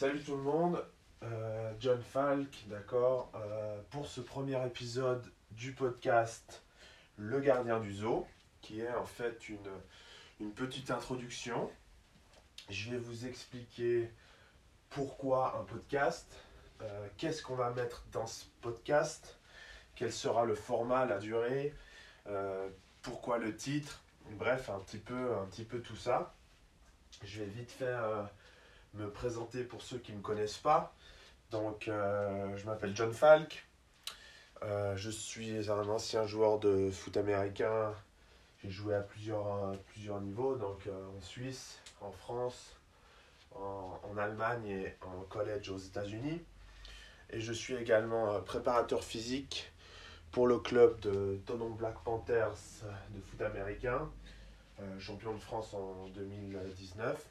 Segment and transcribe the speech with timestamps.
[0.00, 0.82] Salut tout le monde,
[1.24, 6.62] euh, John Falk, d'accord, euh, pour ce premier épisode du podcast
[7.18, 8.26] Le gardien du zoo,
[8.62, 11.70] qui est en fait une, petite introduction.
[12.70, 14.10] Je vais vous expliquer
[14.88, 16.34] pourquoi un podcast,
[16.80, 19.36] euh, qu'est-ce qu'on va mettre dans ce podcast,
[19.96, 21.74] quel sera le format, la durée,
[23.02, 26.32] pourquoi le titre, bref, un petit peu, tout ça.
[27.22, 28.30] Je vais vite faire
[28.94, 30.92] me présenter pour ceux qui ne me connaissent pas.
[31.50, 33.66] Donc, euh, je m'appelle John Falk.
[34.62, 37.92] Euh, je suis un ancien joueur de foot américain.
[38.62, 42.76] J'ai joué à plusieurs, euh, plusieurs niveaux, donc en Suisse, en France,
[43.54, 46.42] en, en Allemagne et en collège aux États-Unis.
[47.30, 49.72] Et je suis également préparateur physique
[50.32, 54.10] pour le club de Tonon Black Panthers de foot américain,
[54.98, 57.24] champion de France en 2019.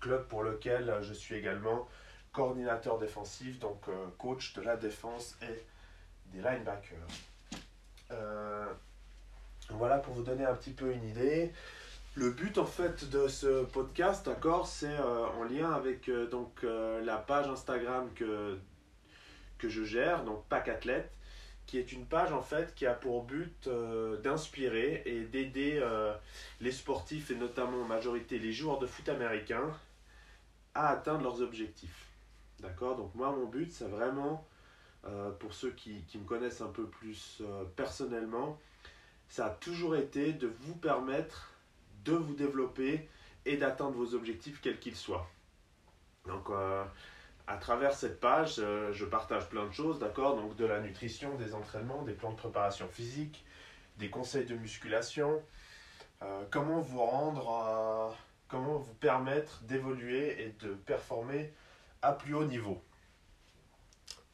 [0.00, 1.88] Club pour lequel je suis également
[2.32, 5.62] coordinateur défensif, donc euh, coach de la défense et
[6.32, 6.98] des linebackers.
[8.12, 8.66] Euh,
[9.70, 11.52] voilà pour vous donner un petit peu une idée.
[12.14, 17.16] Le but en fait de ce podcast, d'accord, c'est euh, en lien avec donc la
[17.16, 18.58] page Instagram que
[19.58, 21.12] que je gère, donc Pack Athlète,
[21.66, 23.68] qui est une page en fait qui a pour but
[24.22, 25.84] d'inspirer et d'aider
[26.60, 29.70] les sportifs et notamment en majorité les joueurs de foot américains
[30.74, 32.06] à atteindre leurs objectifs.
[32.60, 32.96] D'accord?
[32.96, 34.46] Donc moi mon but c'est vraiment,
[35.06, 38.58] euh, pour ceux qui, me connaissent un peu plus euh, personnellement,
[39.28, 41.52] ça a toujours été de vous permettre
[42.04, 43.08] de vous développer
[43.46, 45.26] et d'atteindre vos objectifs quels qu'ils soient.
[46.26, 46.84] Donc euh,
[47.46, 48.56] à travers cette page,
[48.92, 50.36] je partage plein de choses, d'accord?
[50.36, 53.44] Donc de la nutrition, des entraînements, des plans de préparation physique,
[53.96, 55.42] des conseils de musculation,
[56.50, 58.14] comment vous rendre,
[58.50, 61.52] comment vous permettre d'évoluer et de performer
[62.02, 62.82] à plus haut niveau.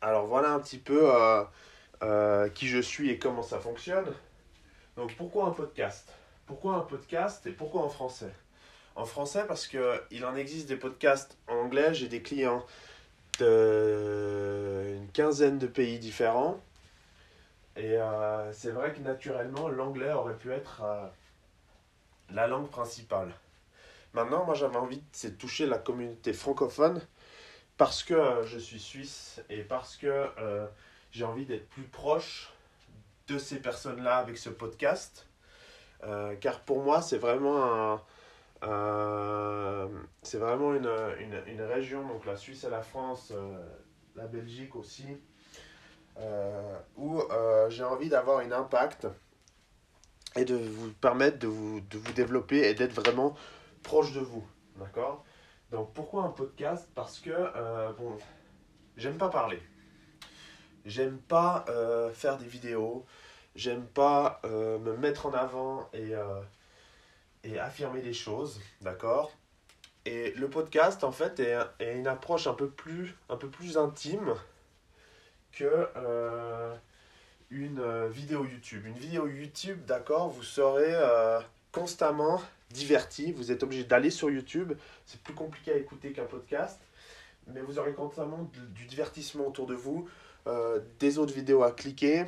[0.01, 1.45] Alors voilà un petit peu euh,
[2.03, 4.13] euh, qui je suis et comment ça fonctionne.
[4.97, 6.13] Donc pourquoi un podcast?
[6.47, 8.33] Pourquoi un podcast et pourquoi en français?
[8.95, 12.65] En français parce que il en existe des podcasts en anglais, j'ai des clients
[13.39, 16.61] d'une quinzaine de pays différents.
[17.77, 20.83] Et euh, c'est vrai que naturellement, l'anglais aurait pu être
[22.31, 23.35] la langue principale.
[24.17, 27.03] Maintenant, moi j'avais envie de toucher la communauté francophone
[27.77, 30.07] parce que euh, je suis suisse et parce que
[30.39, 30.67] euh,
[31.11, 32.51] j'ai envie d'être plus proche
[33.29, 35.27] de ces personnes-là avec ce podcast.
[36.05, 38.01] Euh, car pour moi, c'est vraiment
[38.63, 39.91] un,
[40.23, 40.91] c'est vraiment une,
[41.47, 43.35] une, région, donc la Suisse et la France,
[44.15, 45.05] la Belgique aussi,
[46.97, 47.21] où
[47.69, 49.09] j'ai envie d'avoir un impact
[50.37, 53.37] et de vous permettre de vous, de vous développer et d'être vraiment
[53.87, 54.45] proche de vous.
[54.77, 55.25] D'accord?
[55.71, 56.89] Donc pourquoi un podcast?
[56.95, 57.93] Parce que, euh,
[58.97, 59.63] j'aime pas parler.
[60.85, 63.07] J'aime pas euh, faire des vidéos.
[63.55, 66.13] J'aime pas euh, me mettre en avant et,
[67.45, 68.61] et affirmer des choses.
[68.83, 69.33] D'accord?
[70.05, 73.79] Et le podcast, en fait, est, est une approche un peu plus, un peu plus
[73.79, 74.35] intime
[75.53, 75.89] que
[77.51, 78.85] une vidéo YouTube.
[78.85, 80.95] Une vidéo YouTube, d'accord, vous serez
[81.73, 82.41] constamment
[82.71, 83.33] diverti.
[83.33, 84.73] Vous êtes obligé d'aller sur YouTube.
[85.05, 86.81] C'est plus compliqué à écouter qu'un podcast.
[87.47, 90.09] Mais vous aurez constamment du, divertissement autour de vous,
[90.47, 92.25] euh, des autres vidéos à cliquer.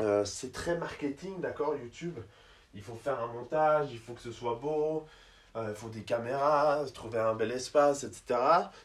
[0.00, 2.18] Euh, c'est très marketing, d'accord, YouTube.
[2.74, 5.06] Il faut faire un montage, il faut que ce soit beau,
[5.56, 8.38] euh, il faut des caméras, trouver un bel espace, etc.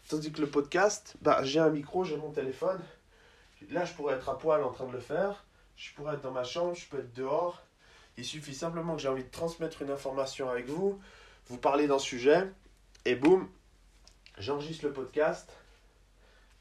[0.10, 2.80] Tandis que le podcast, bah, j'ai un micro, j'ai mon téléphone.
[3.72, 5.46] Là, je pourrais être à poil en train de le faire.
[5.76, 7.62] Je pourrais être dans ma chambre, je peux être dehors.
[8.18, 11.00] Il suffit simplement que j'ai envie de transmettre une information avec vous,
[11.48, 12.50] vous parler d'un sujet,
[13.04, 13.50] et boum,
[14.38, 15.52] j'enregistre le podcast.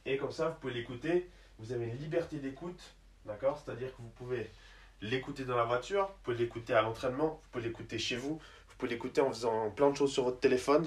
[0.04, 1.31] Et comme ça, vous pouvez l'écouter.
[1.59, 2.94] Vous avez une liberté d'écoute,
[3.25, 3.62] d'accord?
[3.65, 4.50] C'est-à-dire que vous pouvez
[5.00, 8.75] l'écouter dans la voiture, vous pouvez l'écouter à l'entraînement, vous pouvez l'écouter chez vous, vous
[8.76, 10.84] pouvez l'écouter en faisant plein de choses sur votre téléphone.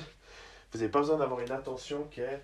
[0.71, 2.43] Vous n'avez pas besoin d'avoir une attention qui est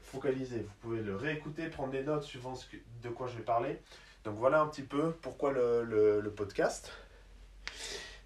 [0.00, 0.60] focalisée.
[0.62, 2.66] Vous pouvez le réécouter, prendre des notes suivant ce
[3.02, 3.78] de quoi je vais parler.
[4.24, 6.90] Donc voilà un petit peu pourquoi le podcast.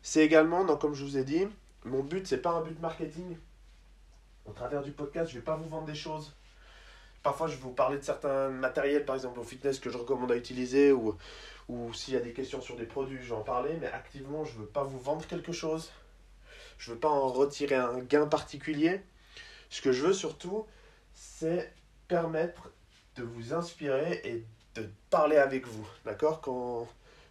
[0.03, 1.47] C'est également, comme je vous ai dit,
[1.85, 3.37] mon but, c'est pas un but marketing.
[4.45, 6.35] Au travers du podcast, je vais pas vous vendre des choses.
[7.23, 10.31] Parfois, je vais vous parler de certains matériels, par exemple au fitness, que je recommande
[10.31, 11.17] à utiliser, ou,
[11.93, 14.57] s'il y a des questions sur des produits, je vais en parler, mais activement, je
[14.59, 15.91] veux pas vous vendre quelque chose.
[16.79, 19.01] Je veux pas en retirer un gain particulier.
[19.71, 20.67] Ce que je veux surtout,
[21.13, 21.73] c'est
[22.07, 22.71] permettre
[23.17, 24.45] de vous inspirer et
[24.77, 25.87] de parler avec vous.
[26.05, 26.41] D'accord?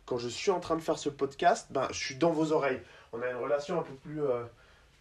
[0.05, 2.81] Quand je suis en train de faire ce podcast, ben, je suis dans vos oreilles.
[3.13, 4.43] On a une relation un peu plus, euh,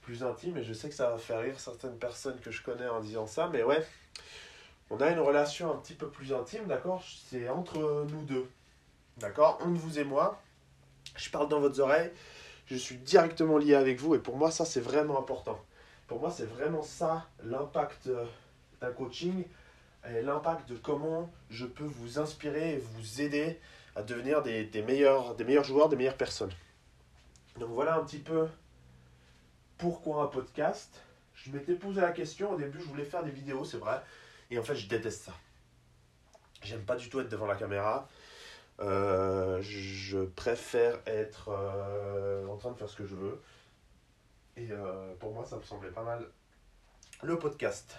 [0.03, 2.89] plus intime, et je sais que ça va faire rire certaines personnes que je connais
[2.89, 3.87] en disant ça, mais ouais,
[4.91, 7.03] on a une relation un petit peu plus intime, d'accord?
[7.29, 8.49] C'est entre nous deux,
[9.19, 9.59] d'accord?
[9.62, 10.41] Entre vous et moi,
[11.17, 12.11] je parle dans votre oreille,
[12.67, 15.59] je suis directement lié avec vous, et pour moi, ça, c'est vraiment important.
[16.06, 18.25] Pour moi, c'est vraiment ça l'impact euh,
[18.81, 19.45] d'un coaching
[20.06, 23.59] et l'impact de comment je peux vous inspirer et vous aider
[23.96, 26.52] à devenir des, meilleurs, des meilleurs joueurs, des meilleures personnes.
[27.58, 28.49] Donc voilà un petit peu
[29.79, 31.00] pourquoi un podcast.
[31.35, 34.00] Je m'étais posé la question, au début je voulais faire des vidéos, c'est vrai,
[34.50, 35.32] et en fait je déteste ça.
[36.62, 38.08] J'aime pas du tout être devant la caméra.
[38.81, 43.41] Euh, je préfère être euh, en train de faire ce que je veux.
[44.56, 46.26] Et euh, pour moi, ça me semblait pas mal.
[47.23, 47.96] Le podcast.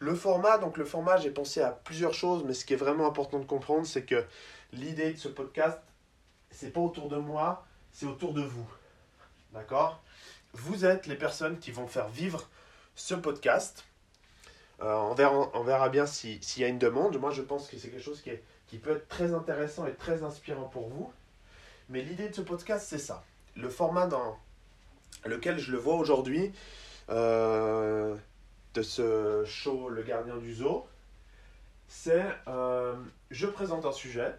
[0.00, 3.06] Le format, donc le format, j'ai pensé à plusieurs choses, mais ce qui est vraiment
[3.06, 4.24] important de comprendre, c'est que
[4.72, 5.78] l'idée de ce podcast,
[6.50, 8.66] c'est pas autour de moi, c'est autour de vous.
[9.52, 10.02] D'accord?
[10.54, 12.48] Vous êtes les personnes qui vont faire vivre
[12.94, 13.84] ce podcast.
[14.80, 17.18] Euh, on, verra, on, verra, bien s'il y a une demande.
[17.18, 18.30] Moi, je pense que c'est quelque chose qui,
[18.68, 21.12] qui peut être très intéressant et très inspirant pour vous.
[21.90, 23.22] Mais l'idée de ce podcast, c'est ça.
[23.54, 24.38] Le format dans
[25.26, 26.52] lequel je le vois aujourd'hui,
[27.10, 28.16] euh,
[28.74, 30.86] de ce show Le gardien du zoo,
[31.88, 32.94] c'est euh,
[33.30, 34.34] je présente un sujet,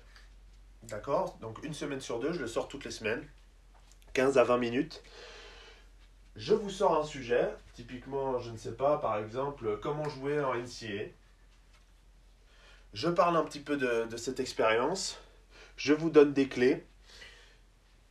[0.83, 3.24] d'accord Donc une semaine sur deux, je le sors toutes les semaines,
[4.13, 5.04] 15 à 20 minutes.
[6.38, 10.56] Je vous sors un sujet, typiquement, je ne sais pas, par exemple, comment jouer en
[10.56, 11.10] NCA.
[12.94, 15.19] Je parle un petit peu de, cette expérience,
[15.75, 16.86] je vous donne des clés.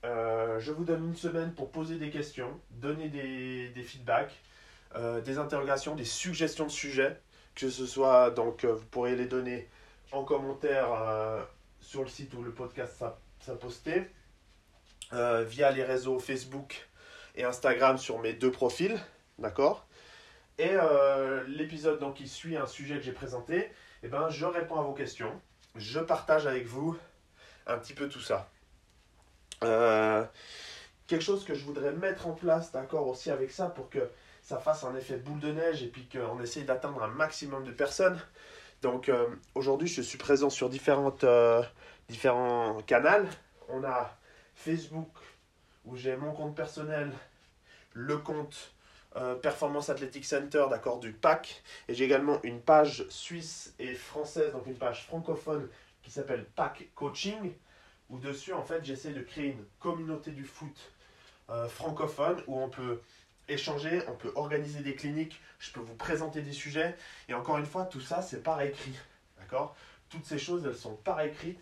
[0.05, 4.38] Euh, je vous donne une semaine pour poser des questions, donner des, des feedbacks,
[4.96, 7.20] euh, des interrogations, des suggestions de sujets,
[7.54, 9.69] que ce soit, donc euh, vous pourrez les donner
[10.10, 11.40] en commentaire euh,
[11.81, 13.04] sur le site où le podcast
[13.40, 14.10] sera posté,
[15.12, 16.88] via les réseaux Facebook
[17.34, 19.00] et Instagram sur mes deux profils,
[19.38, 19.87] d'accord?
[20.58, 20.76] Et
[21.48, 23.72] l'épisode qui suit un sujet que j'ai présenté,
[24.02, 25.32] eh ben, je réponds à vos questions,
[25.75, 26.96] je partage avec vous
[27.66, 28.48] un petit peu tout ça.
[29.60, 34.08] quelque chose que je voudrais mettre en place, d'accord, aussi avec ça, pour que
[34.50, 37.70] ça fasse un effet boule de neige et puis qu'on essaye d'atteindre un maximum de
[37.70, 38.20] personnes.
[38.82, 41.62] Donc euh, aujourd'hui, je suis présent sur différentes, euh,
[42.08, 43.29] différents canaux.
[43.69, 44.12] On a
[44.56, 45.12] Facebook
[45.85, 47.12] où j'ai mon compte personnel,
[47.93, 48.73] le compte
[49.14, 51.62] euh, Performance Athletic Center, d'accord, du PAC.
[51.87, 55.69] Et j'ai également une page suisse et française, donc une page francophone
[56.02, 57.52] qui s'appelle PAC Coaching,
[58.08, 60.76] où dessus, en fait, j'essaie de créer une communauté du foot
[61.69, 63.00] francophone où on peut
[63.52, 66.97] échanger, on peut organiser des cliniques, je peux vous présenter des sujets.
[67.29, 68.94] Et encore une fois, tout ça, c'est par écrit.
[69.38, 69.76] D'accord?
[70.08, 71.61] Toutes ces choses, elles sont par écrites.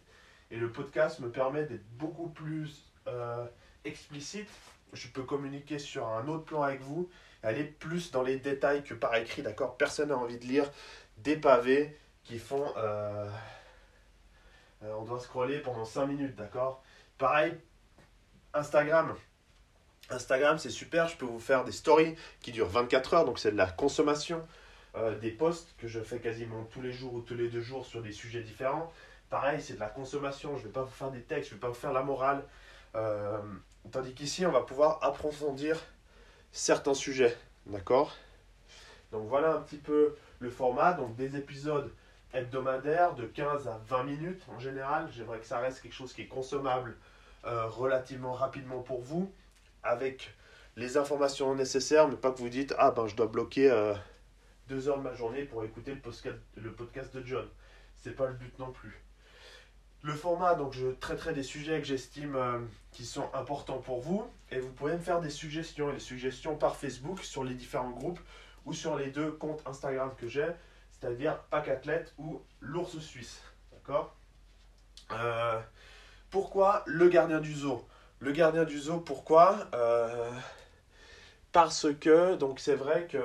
[0.51, 3.45] Et le podcast me permet d'être beaucoup plus euh,
[3.85, 4.49] explicite.
[4.93, 7.11] Je peux communiquer sur un autre plan avec vous,
[7.43, 9.43] aller plus dans les détails que par écrit.
[9.43, 9.77] D'accord?
[9.77, 10.71] Personne n'a envie de lire
[11.19, 12.73] des pavés qui font.
[12.77, 13.29] Euh,
[14.85, 16.37] euh, on doit scroller pendant 5 minutes.
[16.37, 16.83] D'accord?
[17.19, 17.55] Pareil,
[18.55, 19.15] Instagram.
[20.11, 23.53] Instagram, c'est super, je peux vous faire des stories qui durent 24 heures, donc c'est
[23.53, 24.47] de la consommation,
[24.97, 27.85] euh, des posts que je fais quasiment tous les jours ou tous les deux jours
[27.85, 28.93] sur des sujets différents.
[29.31, 31.61] Pareil, c'est de la consommation, je ne vais pas vous faire des textes, je ne
[31.61, 32.43] vais pas vous faire la morale.
[32.95, 33.39] Euh,
[33.91, 35.79] tandis qu'ici, on va pouvoir approfondir
[36.53, 38.17] certains sujets, d'accord?
[39.13, 41.93] Donc voilà un petit peu le format, donc des épisodes
[42.33, 45.09] hebdomadaires de 15 à 20 minutes en général.
[45.15, 46.97] J'aimerais que ça reste quelque chose qui est consommable
[47.45, 49.31] euh, relativement rapidement pour vous
[49.83, 50.35] avec
[50.77, 53.95] les informations nécessaires, mais pas que vous dites Ah ben je dois bloquer euh,
[54.69, 57.49] deux heures de ma journée pour écouter le podcast, le podcast de John.
[57.97, 59.03] C'est pas le but non plus.
[60.03, 62.61] Le format, donc je traiterai des sujets que j'estime euh,
[62.93, 66.77] qui sont importants pour vous et vous pouvez me faire des suggestions, des suggestions par
[66.77, 68.21] Facebook sur les différents groupes
[68.65, 70.47] ou sur les deux comptes Instagram que j'ai,
[70.93, 73.43] c'est-à-dire Pack Athlète ou l'ours suisse.
[73.73, 74.15] D'accord?
[75.11, 75.59] Euh,
[76.31, 77.85] Pourquoi le gardien du zoo?
[78.21, 79.67] Le gardien du zoo, pourquoi?
[79.75, 80.31] Euh,
[81.53, 83.19] Parce que, donc c'est vrai que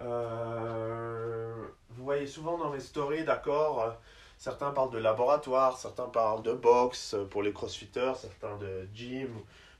[0.00, 3.96] euh, vous voyez souvent dans mes stories, d'accord,
[4.38, 9.30] certains parlent de laboratoire, certains parlent de boxe pour les crossfitters, certains de gym,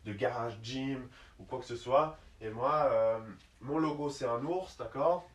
[0.05, 2.17] de garage gym ou quoi que ce soit.
[2.41, 3.19] Et moi, euh,
[3.61, 5.29] mon logo c'est un ours, d'accord?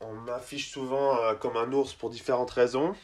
[0.00, 2.94] On m'affiche souvent comme un ours pour différentes raisons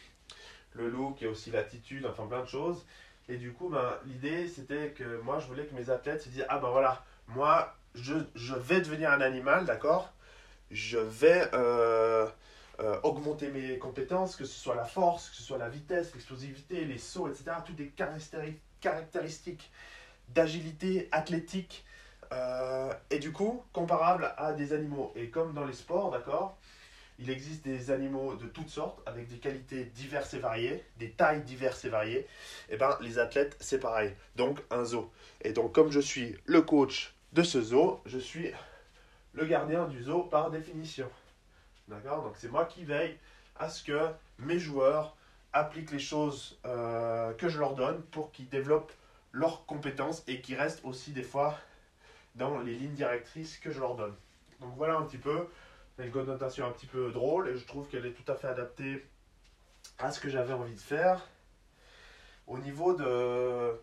[0.78, 2.86] le look et aussi l'attitude, enfin plein de choses.
[3.28, 6.46] Et du coup, ben, l'idée, c'était que moi, je voulais que mes athlètes se disent,
[6.48, 10.12] ah ben voilà, moi, je, je vais devenir un animal, d'accord?
[10.70, 12.26] Je vais euh,
[12.80, 16.84] euh, augmenter mes compétences, que ce soit la force, que ce soit la vitesse, l'explosivité,
[16.84, 17.56] les sauts, etc.
[17.66, 17.92] Toutes des
[18.80, 19.70] caractéristiques
[20.28, 21.84] d'agilité athlétique,
[22.32, 25.12] euh, et du coup, comparable à des animaux.
[25.16, 26.58] Et comme dans les sports, d'accord,
[27.18, 31.42] il existe des animaux de toutes sortes, avec des qualités diverses et variées, des tailles
[31.42, 32.26] diverses et variées.
[32.68, 34.14] Et ben, les athlètes, c'est pareil.
[34.36, 35.10] Donc, un zoo.
[35.42, 38.52] Et donc, comme je suis le coach de ce zoo, je suis
[39.34, 41.10] le gardien du zoo par définition.
[41.88, 42.22] D'accord?
[42.22, 43.16] Donc, c'est moi qui veille
[43.56, 44.08] à ce que
[44.38, 45.16] mes joueurs
[45.52, 48.92] appliquent les choses euh, que je leur donne pour qu'ils développent
[49.32, 51.58] leurs compétences et qu'ils restent aussi des fois
[52.34, 54.14] dans les lignes directrices que je leur donne.
[54.60, 55.48] Donc voilà un petit peu,
[56.04, 59.04] une connotation un petit peu drôle et je trouve qu'elle est tout à fait adaptée
[59.98, 61.26] à ce que j'avais envie de faire.
[62.46, 63.78] Au niveau de,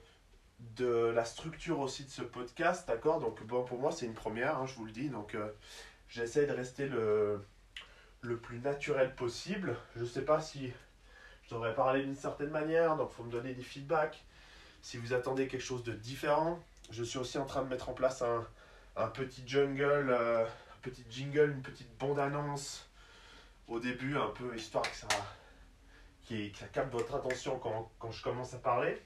[0.78, 3.20] de la structure aussi de ce podcast, d'accord?
[3.20, 5.50] Donc bon, pour moi c'est une première, hein, je vous le dis, donc euh,
[6.08, 7.46] j'essaie de rester le,
[8.22, 9.76] le plus naturel possible.
[9.96, 10.72] Je ne sais pas si
[11.44, 14.24] je devrais parler d'une certaine manière, donc il faut me donner des feedbacks.
[14.82, 16.60] Si vous attendez quelque chose de différent,
[16.92, 18.48] je suis aussi en train de mettre en place un,
[18.96, 20.46] un petit jungle, euh,
[20.86, 22.88] un petit jingle, une petite bande-annonce
[23.68, 25.08] au début, un peu histoire que ça,
[26.72, 29.02] capte votre attention quand, quand, je commence à parler.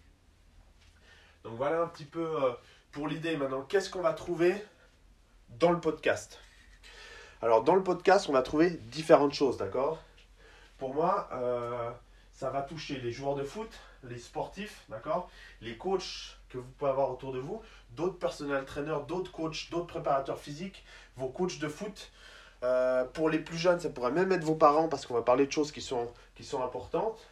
[1.44, 2.52] Donc voilà un petit peu euh,
[2.92, 3.62] pour l'idée maintenant.
[3.62, 4.54] Qu'est-ce qu'on va trouver
[5.50, 6.40] dans le podcast?
[7.42, 10.04] Alors dans le podcast, on va trouver différentes choses, d'accord?
[10.78, 11.90] Pour moi, euh,
[12.34, 13.72] ça va toucher les joueurs de foot,
[14.04, 15.30] les sportifs, d'accord?
[15.62, 19.88] Les coachs que vous pouvez avoir autour de vous, d'autres personnels traîneurs, d'autres coachs, d'autres
[19.88, 20.84] préparateurs physiques,
[21.16, 22.12] vos coachs de foot.
[22.64, 25.46] Euh, pour les plus jeunes, ça pourrait même être vos parents parce qu'on va parler
[25.46, 27.30] de choses qui sont, qui sont importantes.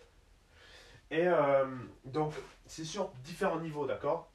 [1.12, 1.66] Et euh,
[2.06, 2.34] donc,
[2.66, 4.30] c'est sur différents niveaux, d'accord?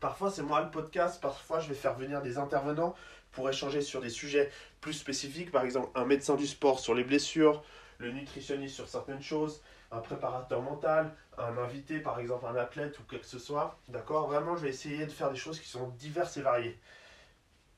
[0.00, 2.94] Parfois, c'est moi le podcast, parfois, je vais faire venir des intervenants
[3.32, 4.50] pour échanger sur des sujets
[4.80, 7.62] plus spécifiques, par exemple, un médecin du sport sur les blessures,
[7.98, 13.02] le nutritionniste sur certaines choses, un préparateur mental, un invité, par exemple un athlète ou
[13.04, 13.78] quelque que ce soit.
[13.88, 14.28] D'accord?
[14.28, 16.78] Vraiment, je vais essayer de faire des choses qui sont diverses et variées.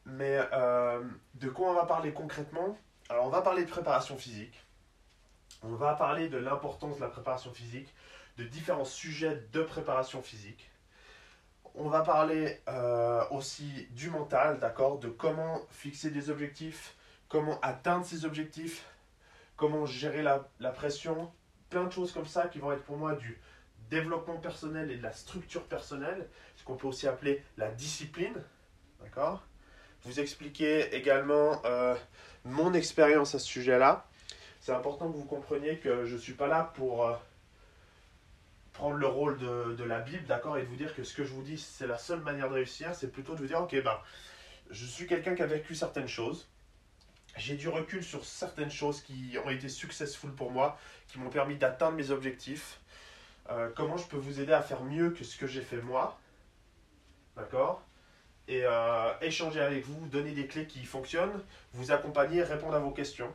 [0.04, 1.02] Mais euh,
[1.34, 2.76] de quoi on va parler concrètement?
[3.08, 4.64] Alors, on va parler de préparation physique.
[5.62, 7.94] On va parler de l'importance de la préparation physique,
[8.36, 10.70] de différents sujets de préparation physique.
[11.74, 14.98] On va parler euh, aussi du mental, d'accord?
[14.98, 16.96] De comment fixer des objectifs,
[17.28, 18.84] comment atteindre ces objectifs,
[19.56, 21.32] comment gérer la, la pression,
[21.72, 23.40] plein de choses comme ça qui vont être pour moi du
[23.88, 28.34] développement personnel et de la structure personnelle, ce qu'on peut aussi appeler la discipline.
[29.00, 29.42] D'accord?
[30.04, 31.94] Vous expliquer également euh,
[32.44, 34.06] mon expérience à ce sujet-là.
[34.60, 37.14] C'est important que vous compreniez que je ne suis pas là pour euh,
[38.74, 41.24] prendre le rôle de, de la Bible, d'accord, et de vous dire que ce que
[41.24, 42.94] je vous dis, c'est la seule manière de réussir.
[42.94, 43.98] C'est plutôt de vous dire, ok, ben,
[44.70, 46.48] je suis quelqu'un qui a vécu certaines choses
[47.36, 51.56] j'ai du recul sur certaines choses qui ont été successful pour moi, qui m'ont permis
[51.56, 52.80] d'atteindre mes objectifs.
[53.50, 56.18] Euh, comment je peux vous aider à faire mieux que ce que j'ai fait moi?
[57.36, 57.82] D'accord?
[58.48, 62.90] Et euh, échanger avec vous, donner des clés qui fonctionnent, vous accompagner, répondre à vos
[62.90, 63.32] questions.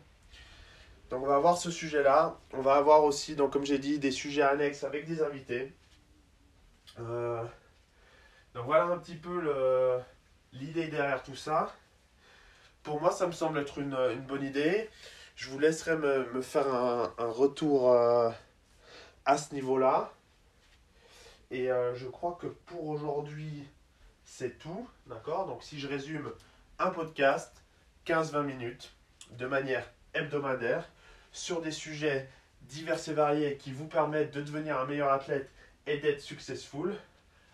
[1.09, 2.37] Donc on va voir ce sujet-là.
[2.53, 5.73] On va avoir aussi, donc, comme j'ai dit, des sujets annexes avec des invités.
[6.99, 7.43] Euh,
[8.53, 10.01] donc voilà un petit peu
[10.53, 11.73] l'idée derrière tout ça
[12.87, 13.97] pour moi, ça me semble être une,
[14.29, 14.89] bonne idée.
[15.35, 18.29] Je vous laisserai me, faire un, retour euh,
[19.25, 20.13] à ce niveau-là.
[21.51, 23.67] Et euh, je crois que pour aujourd'hui,
[24.23, 24.87] c'est tout.
[25.05, 25.47] D'accord?
[25.47, 26.31] Donc, si je résume,
[26.79, 27.61] un podcast,
[28.05, 28.93] 15-20 minutes,
[29.31, 30.87] de manière hebdomadaire,
[31.33, 32.29] sur des sujets
[32.61, 35.49] divers et variés qui vous permettent de devenir un meilleur athlète
[35.87, 36.95] et d'être successful,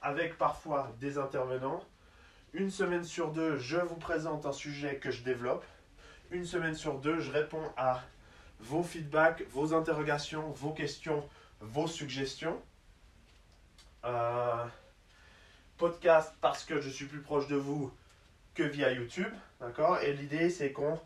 [0.04, 1.84] avec parfois des intervenants
[2.54, 5.66] une semaine sur deux, je vous présente un sujet que je développe.
[6.32, 8.02] Une semaine sur deux, je réponds à
[8.60, 11.28] vos feedbacks, vos interrogations, vos questions,
[11.60, 12.62] vos suggestions.
[14.06, 14.66] Euh,
[15.78, 17.92] podcast parce que je suis plus proche de vous
[18.54, 19.34] que via YouTube.
[19.60, 20.00] D'accord?
[20.02, 21.00] Et l'idée, c'est qu'on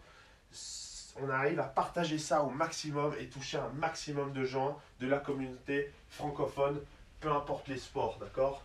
[1.20, 5.20] on arrive à partager ça au maximum et toucher un maximum de gens de la
[5.20, 6.82] communauté francophone,
[7.22, 8.18] peu importe les sports.
[8.20, 8.64] D'accord?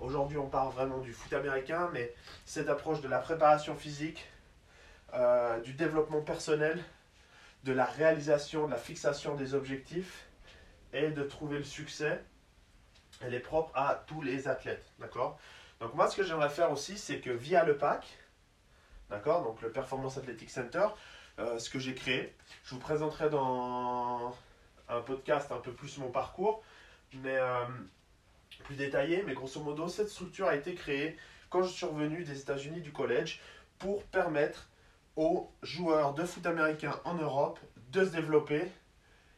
[0.00, 2.12] Aujourd'hui, on parle vraiment du foot américain, mais
[2.44, 4.26] cette approche de la préparation physique,
[5.14, 6.82] euh, du développement personnel,
[7.62, 10.26] de la réalisation, de la fixation des objectifs
[10.92, 12.22] et de trouver le succès,
[13.20, 14.84] elle est propre à tous les athlètes.
[14.98, 15.38] D'accord?
[15.80, 18.06] Donc, moi, ce que j'aimerais faire aussi, c'est que via le PAC,
[19.10, 19.42] d'accord?
[19.42, 20.86] Donc, le Performance Athletic Center,
[21.38, 22.34] euh, ce que j'ai créé,
[22.64, 24.36] je vous présenterai dans
[24.88, 26.62] un podcast un peu plus mon parcours,
[27.14, 27.36] mais.
[27.36, 27.64] Euh,
[28.58, 31.16] plus détaillé, mais grosso modo, cette structure a été créée
[31.50, 33.40] quand je suis revenu des États-Unis du collège
[33.78, 34.68] pour permettre
[35.16, 37.58] aux joueurs de foot américain en Europe
[37.90, 38.62] de se développer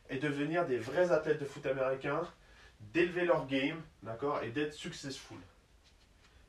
[0.09, 2.23] et devenir des vrais athlètes de foot américain,
[2.93, 5.39] d'élever leur game, d'accord, et d'être successful.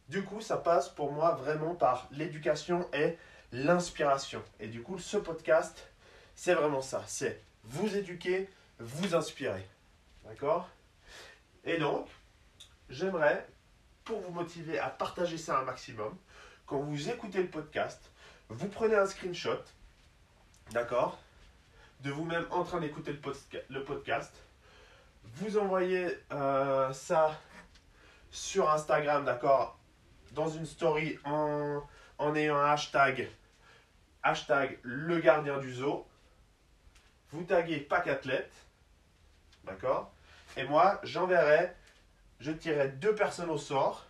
[0.10, 3.18] Du coup, ça passe pour moi vraiment par l'éducation et
[3.52, 4.42] l'inspiration.
[4.60, 5.88] Et du coup, ce podcast,
[6.36, 7.04] c'est vraiment ça.
[7.08, 9.66] C'est vous éduquer, vous inspirer.
[10.26, 10.70] D'accord?
[11.66, 12.08] Et donc,
[12.90, 13.48] j'aimerais,
[14.04, 16.16] pour vous motiver à partager ça un maximum,
[16.66, 18.12] quand vous écoutez le podcast,
[18.50, 19.62] vous prenez un screenshot,
[20.72, 21.20] d'accord
[22.02, 23.18] De vous-même en train d'écouter
[23.70, 24.34] le, podcast.
[25.24, 27.40] Vous envoyez euh, ça
[28.32, 29.78] sur Instagram, d'accord
[30.32, 31.82] Dans une story en,
[32.18, 33.30] en ayant un hashtag,
[34.24, 36.08] hashtag le gardien du zoo.
[37.32, 38.54] Vous taguez Pack Athlète,
[39.66, 40.14] d'accord
[40.56, 41.76] Et moi, j'enverrai,
[42.40, 44.06] je tirerai deux personnes au sort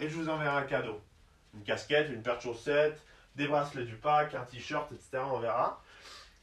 [0.00, 1.00] et je vous enverrai un cadeau.
[1.54, 3.00] Une casquette, une paire de chaussettes,
[3.36, 5.22] des bracelets du pack, un t-shirt, etc.
[5.30, 5.82] On verra.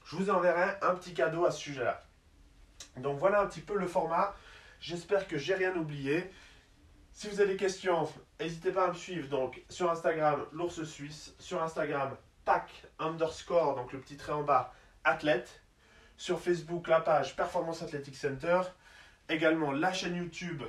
[0.06, 2.02] Je vous enverrai un petit cadeau à ce sujet-là.
[2.98, 4.36] Donc voilà un petit peu le format.
[4.80, 6.30] J'espère que j'ai rien oublié.
[7.14, 8.10] Si vous avez des questions,
[8.40, 13.92] n'hésitez pas à me suivre donc sur Instagram l'ours suisse, sur Instagram pack underscore donc
[13.94, 14.74] le petit trait en bas
[15.04, 15.62] athlète,
[16.18, 18.62] sur Facebook la page Performance Athletic Center,
[19.30, 20.64] également la chaîne YouTube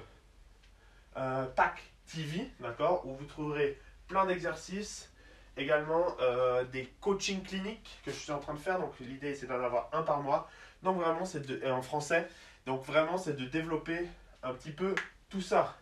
[1.16, 3.78] euh, pack TV, d'accord, où vous trouverez
[4.08, 5.10] plein d'exercices,
[5.56, 8.78] également euh, des coaching cliniques que je suis en train de faire.
[8.78, 10.48] Donc l'idée c'est d'en avoir un par mois.
[10.82, 12.28] Donc vraiment c'est de, en français.
[12.66, 14.06] Donc vraiment c'est de développer
[14.42, 14.94] un petit peu
[15.28, 15.76] tout ça.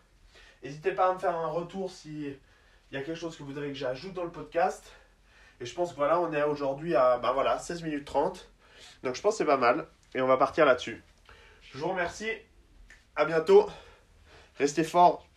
[0.63, 2.35] N'hésitez pas à me faire un retour si
[2.91, 4.91] il y a quelque chose que vous voudrez que j'ajoute dans le podcast.
[5.59, 8.49] Et je pense que voilà, on est aujourd'hui à ben voilà, 16 minutes 30.
[9.03, 9.87] Donc je pense que c'est pas mal.
[10.13, 11.01] Et on va partir là-dessus.
[11.61, 12.29] Je vous remercie.
[13.15, 13.69] À bientôt.
[14.61, 15.30] Restez forts.